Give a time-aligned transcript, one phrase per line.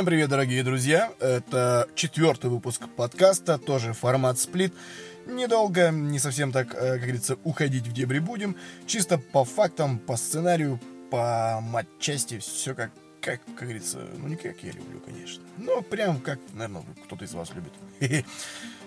[0.00, 1.12] Всем привет, дорогие друзья!
[1.20, 4.72] Это четвертый выпуск подкаста, тоже формат сплит.
[5.26, 8.56] Недолго, не совсем так, э, как говорится, уходить в дебри будем.
[8.86, 10.80] Чисто по фактам, по сценарию,
[11.10, 15.44] по матчасти, все как, как, как говорится, ну не как я люблю, конечно.
[15.58, 17.74] Но прям как, наверное, кто-то из вас любит.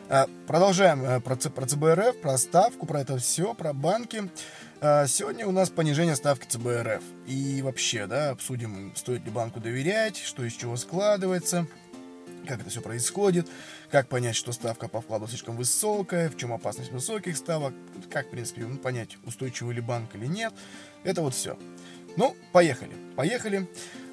[0.10, 4.30] А, продолжаем э, про, про ЦБРФ, про ставку, про это все, про банки.
[4.86, 7.02] А, сегодня у нас понижение ставки ЦБРФ.
[7.26, 11.68] И вообще, да, обсудим, стоит ли банку доверять, что из чего складывается,
[12.46, 13.48] как это все происходит,
[13.90, 17.74] как понять, что ставка по вкладу слишком высокая, в чем опасность высоких ставок,
[18.12, 20.52] как, в принципе, ну, понять, устойчивый ли банк или нет.
[21.06, 21.58] Это вот все.
[22.18, 22.92] Ну, поехали.
[23.16, 23.70] Поехали.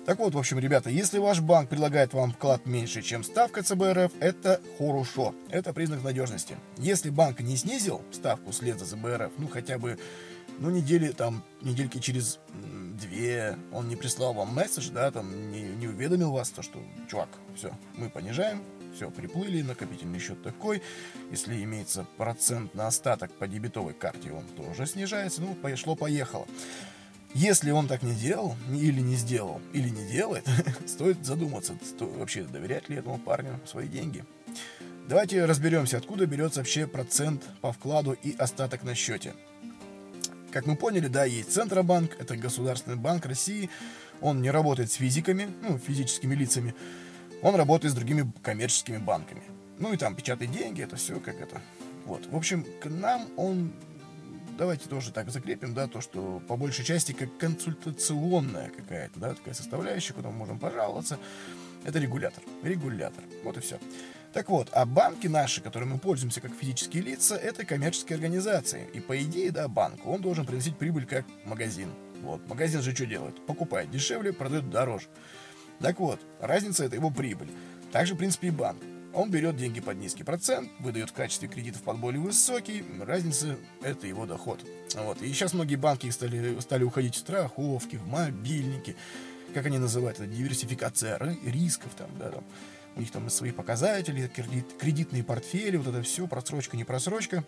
[0.06, 4.12] Так вот, в общем, ребята, если ваш банк предлагает вам вклад меньше, чем ставка ЦБРФ,
[4.20, 5.34] это хорошо.
[5.50, 6.56] Это признак надежности.
[6.78, 9.98] Если банк не снизил ставку вслед за ЦБРФ, ну хотя бы,
[10.60, 12.38] ну недели, там, недельки через
[13.00, 16.78] две, он не прислал вам месседж, да, там, не, не уведомил вас, то, что,
[17.08, 18.62] чувак, все, мы понижаем,
[18.94, 20.82] все, приплыли, накопительный счет такой.
[21.30, 25.40] Если имеется процент на остаток по дебетовой карте, он тоже снижается.
[25.40, 26.46] Ну, пошло-поехало.
[27.32, 30.44] Если он так не делал, или не сделал, или не делает,
[30.86, 34.24] стоит задуматься, стоит вообще доверять ли этому парню свои деньги.
[35.08, 39.34] Давайте разберемся, откуда берется вообще процент по вкладу и остаток на счете.
[40.52, 43.70] Как мы поняли, да, есть Центробанк, это государственный банк России.
[44.20, 46.74] Он не работает с физиками, ну, физическими лицами.
[47.42, 49.42] Он работает с другими коммерческими банками.
[49.78, 51.60] Ну и там печатает деньги, это все как это.
[52.04, 52.26] Вот.
[52.26, 53.72] В общем, к нам он
[54.58, 59.54] давайте тоже так закрепим, да, то, что по большей части как консультационная какая-то, да, такая
[59.54, 61.18] составляющая, куда мы можем пожаловаться.
[61.84, 62.42] Это регулятор.
[62.62, 63.24] Регулятор.
[63.42, 63.78] Вот и все.
[64.32, 68.88] Так вот, а банки наши, которыми мы пользуемся как физические лица, это коммерческие организации.
[68.94, 71.88] И по идее, да, банк, он должен приносить прибыль как магазин.
[72.22, 73.44] Вот, магазин же что делает?
[73.46, 75.08] Покупает дешевле, продает дороже.
[75.80, 77.48] Так вот, разница это его прибыль.
[77.90, 78.80] Также, в принципе, и банк.
[79.12, 84.06] Он берет деньги под низкий процент, выдает в качестве кредитов под более высокий, разница– это
[84.06, 84.64] его доход.
[84.94, 85.20] Вот.
[85.20, 88.94] И сейчас многие банки стали, стали уходить в страховки, в мобильники,
[89.52, 92.44] как они называют это, диверсификация рисков, там, да, там.
[92.96, 97.44] У них там свои показатели, кредит, кредитные портфели, вот это все, просрочка, не просрочка.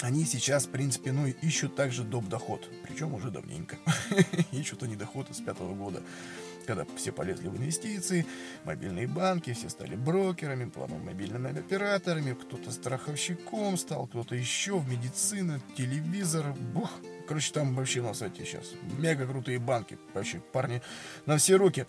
[0.00, 2.28] Они сейчас, в принципе, ну, ищут также доп.
[2.28, 3.76] доход, причем уже давненько.
[4.52, 6.02] ищут они доход с пятого года
[6.64, 8.26] когда все полезли в инвестиции,
[8.64, 15.60] мобильные банки, все стали брокерами, потом мобильными операторами, кто-то страховщиком стал, кто-то еще в медицину,
[15.76, 16.90] телевизор, бух.
[17.28, 20.82] Короче, там вообще на сайте сейчас мега крутые банки, вообще парни
[21.26, 21.86] на все руки.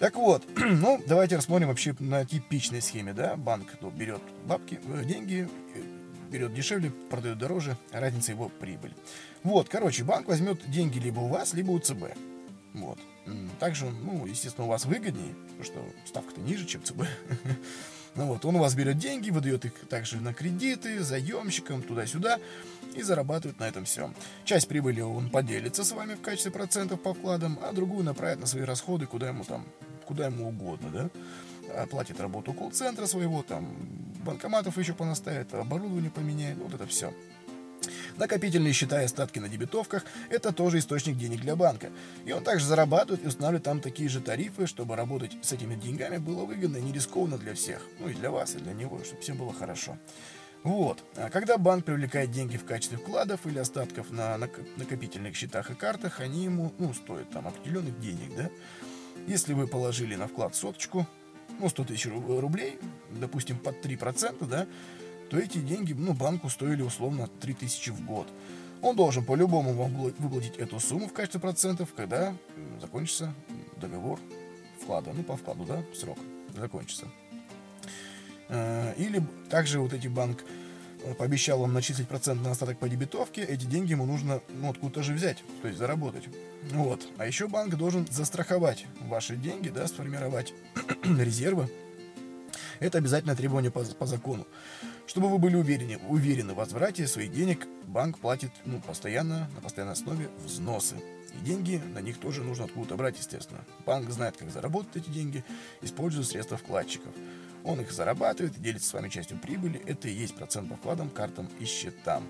[0.00, 5.04] Так вот, ну, давайте рассмотрим вообще на типичной схеме, да, банк ну, берет бабки, э,
[5.04, 5.82] деньги, э,
[6.30, 8.94] берет дешевле, продает дороже, разница его прибыль.
[9.42, 12.16] Вот, короче, банк возьмет деньги либо у вас, либо у ЦБ.
[12.72, 12.98] Вот.
[13.58, 17.02] Также, ну, естественно, у вас выгоднее, потому что ставка-то ниже, чем ЦБ.
[18.16, 22.40] Ну вот, он у вас берет деньги, выдает их также на кредиты, заемщикам, туда-сюда,
[22.96, 24.12] и зарабатывает на этом все.
[24.44, 28.46] Часть прибыли он поделится с вами в качестве процентов по вкладам, а другую направит на
[28.46, 29.64] свои расходы, куда ему там,
[30.10, 31.82] куда ему угодно, да.
[31.82, 33.76] Оплатит работу колл-центра своего, там,
[34.24, 37.14] банкоматов еще понаставит, оборудование поменяет, вот это все.
[38.16, 41.90] Накопительные счета и остатки на дебетовках– это тоже источник денег для банка.
[42.24, 46.18] И он также зарабатывает и устанавливает там такие же тарифы, чтобы работать с этими деньгами
[46.18, 47.86] было выгодно и не рискованно для всех.
[48.00, 49.96] Ну и для вас, и для него, чтобы всем было хорошо.
[50.64, 51.02] Вот.
[51.16, 56.18] А когда банк привлекает деньги в качестве вкладов или остатков на накопительных счетах и картах,
[56.18, 58.50] они ему, ну, стоят там определенных денег, да?
[59.26, 61.06] Если вы положили на вклад соточку,
[61.58, 62.78] ну, 100 тысяч рублей,
[63.10, 64.66] допустим, под 3%, да,
[65.30, 68.26] то эти деньги ну, банку стоили условно 3000 в год.
[68.82, 72.34] Он должен по-любому вам выплатить эту сумму в качестве процентов, когда
[72.80, 73.34] закончится
[73.76, 74.18] договор
[74.80, 75.12] вклада.
[75.12, 76.18] Ну, по вкладу, да, срок
[76.56, 77.06] закончится.
[78.48, 80.59] Э, или также вот эти банк э,
[81.18, 85.14] пообещал вам начислить процент на остаток по дебетовке, эти деньги ему нужно ну, откуда-то же
[85.14, 86.24] взять, то есть заработать.
[86.70, 87.06] Вот.
[87.18, 90.52] А еще банк должен застраховать ваши деньги, да, сформировать
[91.04, 91.70] резервы.
[92.80, 94.46] Это обязательное требование по, по закону.
[95.06, 99.94] Чтобы вы были уверены, уверены в возврате своих денег, банк платит ну, постоянно, на постоянной
[99.94, 100.96] основе взносы.
[101.34, 103.60] И деньги на них тоже нужно откуда-то брать, естественно.
[103.84, 105.44] Банк знает, как заработать эти деньги,
[105.82, 107.12] используя средства вкладчиков.
[107.64, 109.82] Он их зарабатывает делится с вами частью прибыли.
[109.86, 112.26] Это и есть процент по вкладам, картам и счетам.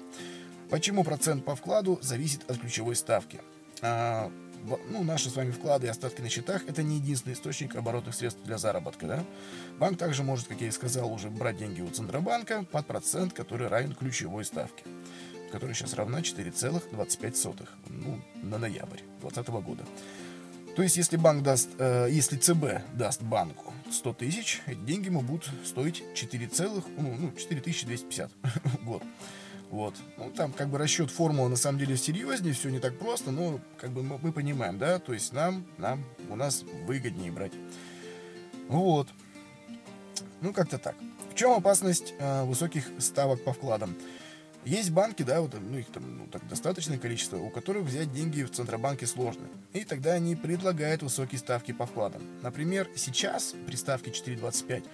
[0.71, 3.41] Почему процент по вкладу зависит от ключевой ставки?
[3.82, 4.31] А,
[4.88, 8.43] ну, наши с вами вклады и остатки на счетах– это не единственный источник оборотных средств
[8.44, 9.06] для заработка.
[9.06, 9.25] Да?
[9.79, 13.69] Банк также может, как я и сказал, уже брать деньги у Центробанка под процент, который
[13.69, 14.85] равен ключевой ставке,
[15.50, 19.85] которая сейчас равна 4,25 ну, на ноябрь 2020 года.
[20.76, 25.20] То есть, если банк даст, э, если ЦБ даст банку 100 тысяч, эти деньги ему
[25.20, 28.31] будут стоить 4 целых, ну, ну 4250
[28.64, 29.02] в год.
[29.70, 29.94] Вот.
[30.17, 33.61] Ну, там как бы расчет формулы на самом деле серьезнее, все не так просто, но
[33.78, 37.52] как бы мы, мы понимаем, да, то есть нам, нам, у нас выгоднее брать.
[38.69, 39.08] Вот.
[40.40, 40.96] Ну, как-то так.
[41.31, 43.96] В чем опасность э, высоких ставок по вкладам?
[44.64, 48.42] Есть банки, да, вот, ну их там ну, так, достаточное количество, у которых взять деньги
[48.42, 49.46] в Центробанке сложно.
[49.72, 52.22] И тогда они предлагают высокие ставки по вкладам.
[52.42, 54.84] Например, сейчас при ставке 4,25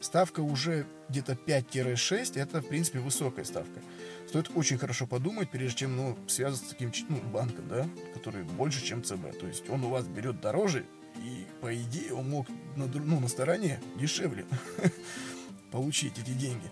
[0.00, 3.80] ставка уже где-то 5-6, это, в принципе, высокая ставка.
[4.28, 8.84] Стоит очень хорошо подумать, прежде чем ну, связываться с таким ну, банком, да, который больше,
[8.84, 9.38] чем ЦБ.
[9.38, 10.84] То есть он у вас берет дороже,
[11.18, 14.46] и, по идее, он мог на, ну, на стороне дешевле
[15.70, 16.70] получить эти деньги.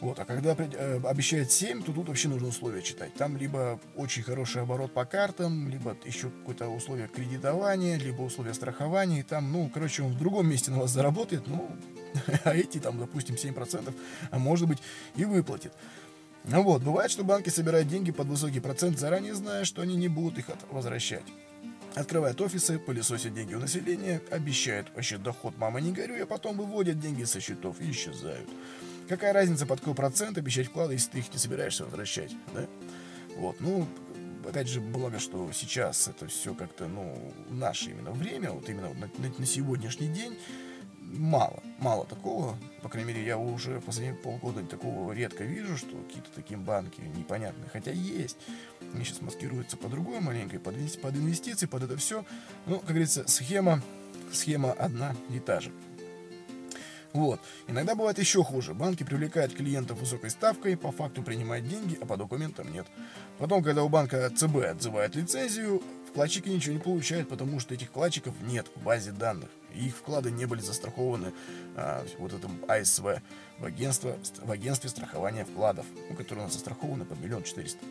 [0.00, 3.14] Вот, а когда э, обещает 7, то тут вообще нужно условия читать.
[3.14, 9.20] Там либо очень хороший оборот по картам, либо еще какое-то условие кредитования, либо условия страхования.
[9.20, 11.68] И там, ну, короче, он в другом месте на вас заработает, ну,
[12.44, 13.92] а эти там, допустим, 7%,
[14.30, 14.78] а может быть
[15.16, 15.72] и выплатит.
[16.44, 20.08] Ну вот, бывает, что банки собирают деньги под высокий процент, заранее зная, что они не
[20.08, 21.24] будут их возвращать.
[21.94, 27.00] Открывают офисы, пылесосят деньги у населения, обещают вообще доход «мама не горюй», а потом выводят
[27.00, 28.48] деньги со счетов и исчезают.
[29.08, 32.66] Какая разница, под какой процент обещать вклады, если ты их не собираешься возвращать, да?
[33.36, 33.86] Вот, ну,
[34.46, 39.10] опять же, благо, что сейчас это все как-то, ну, наше именно время, вот именно на,
[39.18, 40.36] на, на сегодняшний день,
[41.00, 42.58] мало, мало такого.
[42.82, 47.68] По крайней мере, я уже последние полгода такого редко вижу, что какие-то такие банки непонятные.
[47.72, 48.36] Хотя есть.
[48.94, 52.24] Они сейчас маскируются по другой маленькой, под, под инвестиции, под это все.
[52.66, 53.82] Ну, как говорится, схема,
[54.32, 55.72] схема одна и та же.
[57.12, 57.40] Вот.
[57.66, 58.74] Иногда бывает еще хуже.
[58.74, 62.86] Банки привлекают клиентов высокой ставкой, по факту принимают деньги, а по документам нет.
[63.38, 68.34] Потом, когда у банка ЦБ отзывает лицензию, вкладчики ничего не получают, потому что этих вкладчиков
[68.42, 69.48] нет в базе данных.
[69.74, 71.32] И их вклады не были застрахованы
[71.76, 73.22] а, вот этим АСВ
[73.58, 77.84] в, агентство, в агентстве страхования вкладов, у которого у нас застраховано по миллион четыреста.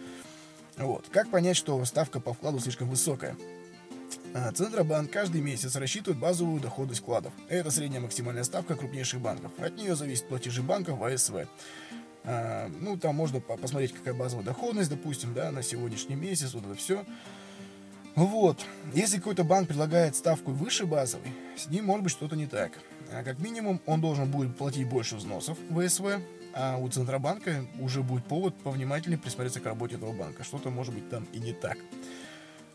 [0.77, 1.05] Вот.
[1.11, 3.35] Как понять, что ставка по вкладу слишком высокая?
[4.33, 7.33] А, Центробанк каждый месяц рассчитывает базовую доходность вкладов.
[7.49, 9.51] Это средняя максимальная ставка крупнейших банков.
[9.57, 11.47] От нее зависят платежи банков в АСВ.
[12.23, 16.75] А, ну, там можно посмотреть, какая базовая доходность, допустим, да, на сегодняшний месяц, вот это
[16.75, 17.05] все.
[18.15, 18.65] Вот.
[18.93, 22.71] Если какой-то банк предлагает ставку выше базовой, с ним может быть что-то не так.
[23.13, 26.19] А как минимум, он должен будет платить больше взносов в ВСВ,
[26.53, 30.43] а у Центробанка уже будет повод повнимательнее присмотреться к работе этого банка.
[30.43, 31.77] Что-то может быть там и не так.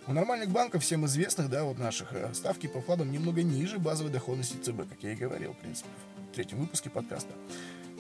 [0.09, 4.11] У нормальных банков, всем известных, да, вот наших, э, ставки по вкладам немного ниже базовой
[4.11, 5.89] доходности ЦБ, как я и говорил, в принципе,
[6.33, 7.33] в третьем выпуске подкаста.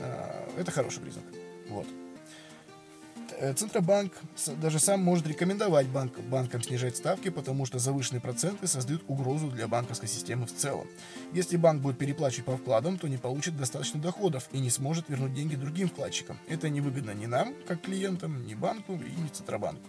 [0.00, 1.24] А, это хороший признак.
[1.68, 1.86] Вот.
[3.38, 4.12] Э, Центробанк
[4.60, 9.68] даже сам может рекомендовать банк, банкам снижать ставки, потому что завышенные проценты создают угрозу для
[9.68, 10.86] банковской системы в целом.
[11.32, 15.34] Если банк будет переплачивать по вкладам, то не получит достаточно доходов и не сможет вернуть
[15.34, 16.38] деньги другим вкладчикам.
[16.48, 19.88] Это невыгодно ни нам, как клиентам, ни банку и ни Центробанку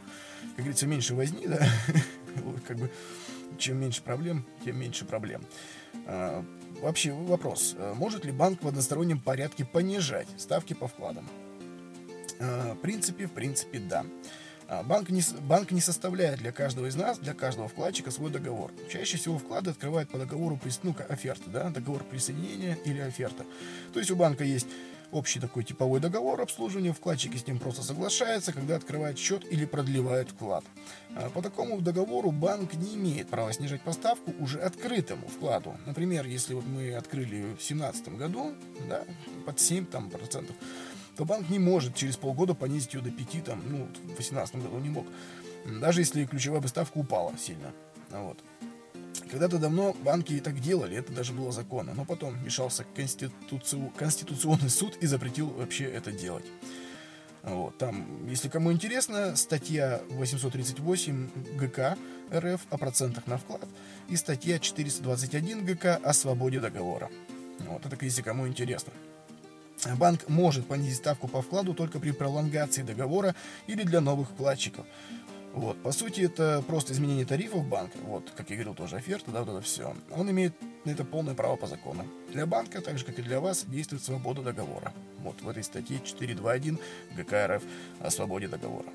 [0.56, 1.60] как говорится, меньше возни, да,
[2.68, 2.92] как бы,
[3.58, 5.46] чем меньше проблем, тем меньше проблем.
[6.06, 6.46] А,
[6.82, 11.28] вообще вопрос, а может ли банк в одностороннем порядке понижать ставки по вкладам?
[12.44, 14.06] А, в принципе, в принципе, да.
[14.86, 18.72] Банк не, банк не составляет для каждого из нас, для каждого вкладчика свой договор.
[18.90, 23.46] Чаще всего вклады открывают по договору ну, оферты, да, договор присоединения или оферта.
[23.94, 24.68] То есть у банка есть
[25.12, 30.32] общий такой типовой договор обслуживания, вкладчики с ним просто соглашаются, когда открывают счет или продлевают
[30.32, 30.64] вклад.
[31.16, 35.78] А по такому договору банк не имеет права снижать поставку уже открытому вкладу.
[35.86, 38.54] Например, если вот мы открыли в 2017 году,
[38.90, 39.04] да,
[39.46, 40.56] под 7 там, процентов,
[41.16, 44.80] то банк не может через полгода понизить ее до 5, там, ну, в 2018 году
[44.80, 45.06] не мог.
[45.66, 47.72] Даже если ключевая поставка упала сильно.
[48.10, 48.38] Вот.
[49.30, 54.98] Когда-то давно банки так делали, это даже было законно, но потом мешался конституцию, Конституционный суд
[55.02, 56.46] и запретил вообще это делать.
[57.44, 61.98] Вот, там, если кому интересно, статья 838 ГК
[62.32, 63.68] РФ о процентах на вклад
[64.08, 67.10] и статья 421 ГК о свободе договора.
[67.68, 68.94] Вот, это если кому интересно.
[69.98, 73.36] Банк может понизить ставку по вкладу только при пролонгации договора
[73.68, 74.86] или для новых вкладчиков.
[75.54, 77.98] Вот, по сути, это просто изменение тарифов банка.
[78.04, 79.96] Вот, как я говорил, тоже оферта, да, вот это все.
[80.10, 82.08] Он имеет на это полное право по закону.
[82.32, 84.94] Для банка, так же, как и для вас, действует свобода договора.
[85.20, 86.80] Вот в этой статье 4.2.1
[87.16, 87.64] ГК РФ
[88.00, 88.90] о свободе договора.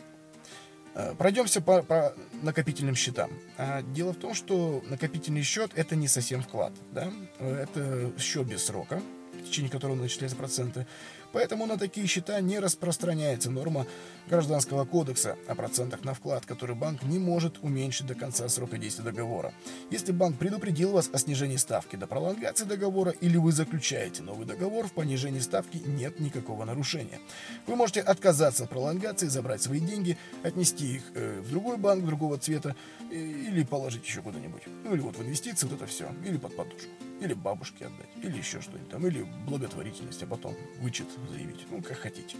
[0.95, 3.31] Э, пройдемся по, по накопительным счетам.
[3.57, 6.73] А дело в том, что накопительный счет это не совсем вклад.
[6.93, 7.13] Да?
[7.39, 9.01] Это счет без срока.
[9.41, 10.87] В течение которого начисляются проценты.
[11.33, 13.87] Поэтому на такие счета не распространяется норма
[14.29, 19.05] Гражданского кодекса о процентах на вклад, который банк не может уменьшить до конца срока действия
[19.05, 19.53] договора.
[19.91, 24.87] Если банк предупредил вас о снижении ставки до пролонгации договора или вы заключаете новый договор,
[24.87, 27.21] в понижении ставки нет никакого нарушения.
[27.67, 32.39] Вы можете отказаться от пролонгации, забрать свои деньги, отнести их э, в другой банк другого
[32.39, 32.75] цвета
[33.11, 34.63] э, или положить еще куда-нибудь.
[34.85, 36.89] Ну или вот в инвестиции вот это все, или под подушку.
[37.21, 41.99] Или бабушке отдать, или еще что-нибудь там, или благотворительность, а потом вычет заявить, ну, как
[41.99, 42.37] хотите.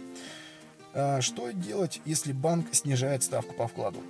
[0.93, 4.01] А что делать, если банк снижает ставку по вкладу?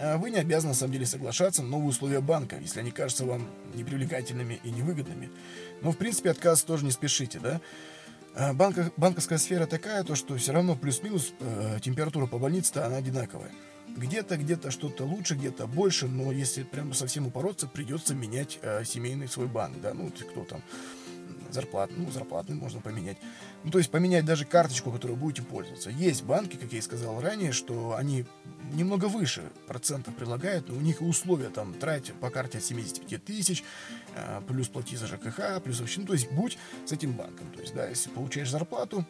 [0.00, 3.24] А вы не обязаны, на самом деле, соглашаться на новые условия банка, если они кажутся
[3.24, 5.30] вам непривлекательными и невыгодными.
[5.82, 7.60] Но, в принципе, отказ тоже не спешите, да?
[8.34, 12.96] А банка, банковская сфера такая, то что все равно плюс-минус э, температура по больнице-то она
[12.96, 13.52] одинаковая.
[13.96, 19.28] Где-то, где-то что-то лучше, где-то больше, но если прямо совсем упороться, придется менять э, семейный
[19.28, 20.62] свой банк, да, ну, кто там,
[21.54, 23.16] зарплат, ну, зарплатный можно поменять.
[23.62, 25.88] Ну, то есть поменять даже карточку, которую будете пользоваться.
[25.88, 28.26] Есть банки, как я и сказал ранее, что они
[28.72, 33.64] немного выше процентов предлагают, но у них условия там тратить по карте от 75 тысяч,
[34.16, 37.50] э, плюс плати за ЖКХ, плюс вообще, ну, то есть будь с этим банком.
[37.54, 39.06] То есть, да, если получаешь зарплату,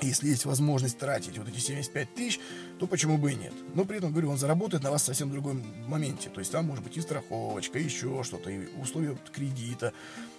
[0.00, 2.40] если есть возможность тратить вот эти 75 тысяч,
[2.78, 3.52] то почему бы и нет?
[3.74, 6.30] Но при этом, говорю, он заработает на вас в совсем другом моменте.
[6.30, 9.92] То есть там может быть и страховочка, и еще что-то, и условия кредита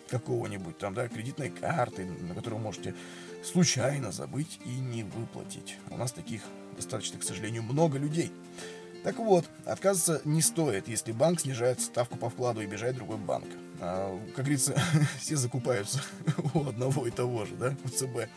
[0.10, 2.96] какого-нибудь, там, да, кредитной карты, на которую вы можете
[3.44, 5.78] случайно забыть и не выплатить.
[5.90, 6.42] У нас таких
[6.76, 8.32] достаточно, к сожалению, много людей.
[9.04, 13.46] Так вот, отказываться не стоит, если банк снижает ставку по вкладу и бежает другой банк.
[13.80, 14.76] А, как говорится,
[15.20, 16.02] все закупаются
[16.54, 18.30] у одного и того же, да, у ЦБ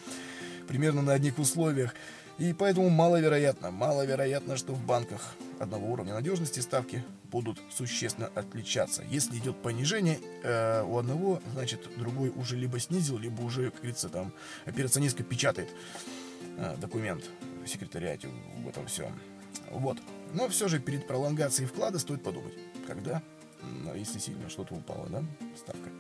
[0.69, 1.95] примерно на одних условиях.
[2.39, 9.03] И поэтому маловероятно, маловероятно, что в банках одного уровня надежности ставки будут существенно отличаться.
[9.11, 14.09] Если идет понижение э, у одного, значит другой уже либо снизил, либо уже, как говорится,
[14.09, 14.33] там
[14.67, 15.69] операционистка печатает
[16.59, 17.25] э, документ
[17.65, 18.29] в секретариате
[18.63, 19.13] в этом всем.
[19.71, 19.99] Вот.
[20.33, 22.55] Но все же перед пролонгацией вклада стоит подумать,
[22.87, 23.21] когда,
[23.97, 25.25] если сильно что-то упало, да,
[25.57, 25.91] ставка.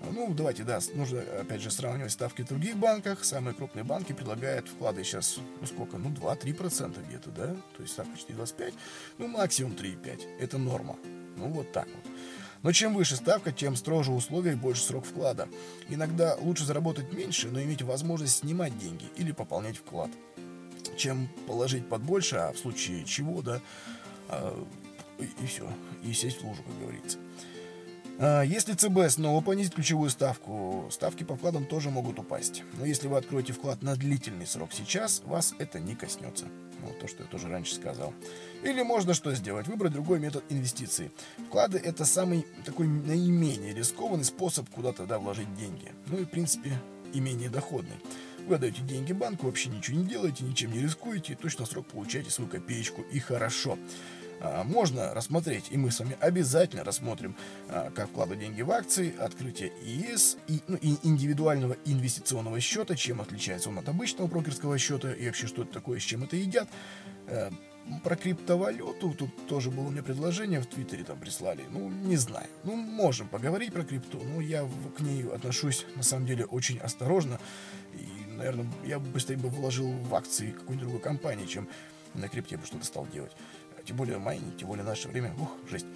[0.00, 3.24] Ну, давайте, да, нужно, опять же, сравнивать ставки в других банках.
[3.24, 7.56] Самые крупные банки предлагают вклады сейчас, ну, сколько, ну, 2-3% где-то, да?
[7.76, 8.74] То есть ставка 4,25,
[9.18, 10.38] ну, максимум 3,5.
[10.38, 10.96] Это норма.
[11.36, 12.12] Ну, вот так вот.
[12.62, 15.48] Но чем выше ставка, тем строже условия и больше срок вклада.
[15.88, 20.10] Иногда лучше заработать меньше, но иметь возможность снимать деньги или пополнять вклад,
[20.96, 23.60] чем положить под больше, а в случае чего, да,
[24.28, 24.66] а,
[25.18, 25.68] и, все,
[26.02, 27.18] и сесть в лужу, как говорится.
[28.20, 32.64] А, если ЦБ снова понизит ключевую ставку, ставки по вкладам тоже могут упасть.
[32.76, 36.46] Но если вы откроете вклад на длительный срок сейчас, вас это не коснется.
[36.82, 38.12] Вот то, что я тоже раньше сказал.
[38.62, 39.68] Или можно что сделать?
[39.68, 41.10] Выбрать другой метод инвестиций.
[41.46, 45.92] Вклады это самый такой наименее рискованный способ куда-то да, вложить деньги.
[46.06, 46.72] Ну и в принципе
[47.12, 47.96] и менее доходный.
[48.48, 52.48] Вы отдаете деньги банку, вообще ничего не делаете, ничем не рискуете, точно срок получаете свою
[52.48, 53.78] копеечку, и хорошо.
[54.40, 57.36] А, можно рассмотреть, и мы с вами обязательно рассмотрим,
[57.68, 63.20] а, как вкладывать деньги в акции, открытие ИИС и, ну, и индивидуального инвестиционного счета, чем
[63.20, 66.70] отличается он от обычного брокерского счета, и вообще что это такое, с чем это едят.
[67.26, 67.50] Э,
[68.04, 71.64] про криптовалюту тут тоже было у меня предложение в Твиттере там прислали.
[71.70, 72.46] Ну, не знаю.
[72.64, 77.40] Ну, можем поговорить про крипту, но я к ней отношусь на самом деле очень осторожно.
[77.94, 81.68] И, наверное, я бы быстрее бы вложил в акции какой-нибудь другой компании, чем
[82.14, 83.32] на крипте бы что-то стал делать
[83.88, 85.86] тем более майнинг, тем более наше время, ух, жесть.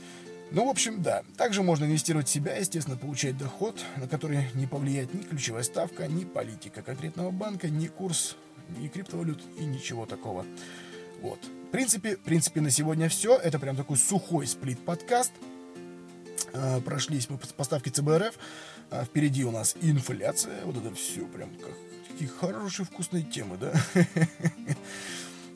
[0.50, 1.22] Ну, в общем, да.
[1.36, 6.06] Также можно инвестировать в себя, естественно, получать доход, на который не повлияет ни ключевая ставка,
[6.06, 8.36] ни политика конкретного банка, ни курс,
[8.78, 10.46] ни криптовалют и ничего такого.
[11.20, 11.38] Вот.
[11.68, 13.36] В принципе, в принципе, на сегодня все.
[13.36, 15.32] Это прям такой сухой сплит-подкаст.
[16.54, 18.34] А, прошлись мы по ставке ЦБРФ.
[18.90, 20.64] А, впереди у нас инфляция.
[20.64, 21.74] Вот это все прям как
[22.22, 23.72] такие хорошие вкусные темы, да?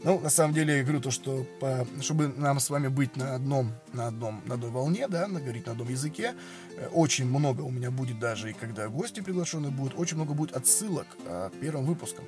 [0.06, 3.34] Ну, на самом деле, я говорю то, что по, чтобы нам с вами быть на
[3.34, 6.36] одном, на одном, на одной волне, да, говорить на одном языке,
[6.76, 10.54] э, очень много у меня будет даже, и когда гости приглашены будут, очень много будет
[10.54, 12.24] отсылок а, к первым выпускам.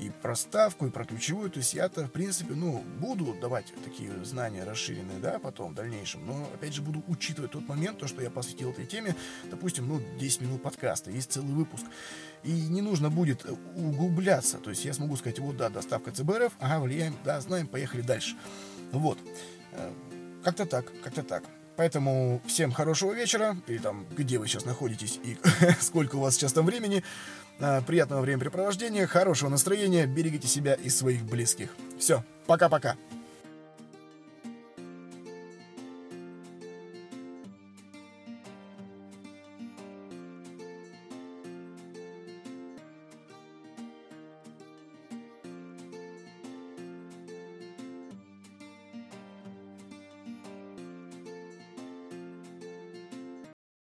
[0.00, 1.50] И про ставку, и про ключевую.
[1.50, 6.26] То есть я-то, в принципе, ну, буду давать такие знания расширенные, да, потом, в дальнейшем.
[6.26, 9.14] Но, опять же, буду учитывать тот момент, то, что я посвятил этой теме,
[9.48, 11.84] допустим, ну, 10 минут подкаста, есть целый выпуск.
[12.42, 13.46] И не нужно будет
[13.76, 14.58] углубляться.
[14.58, 18.36] То есть я смогу сказать, вот, да, доставка ЦБРФ, ага, влияем, да, знаем, поехали дальше.
[18.92, 19.18] Вот.
[19.72, 19.90] Э,
[20.44, 21.44] как-то так, как-то так.
[21.76, 25.38] Поэтому всем хорошего вечера, или там, где вы сейчас находитесь и
[25.80, 27.02] сколько у вас сейчас там времени.
[27.58, 31.70] Э, приятного времяпрепровождения, хорошего настроения, берегите себя и своих близких.
[31.98, 32.96] Все, пока-пока.